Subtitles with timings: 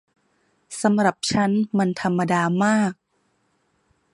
[0.81, 2.93] สำหรับฉันมันธรรมดามาก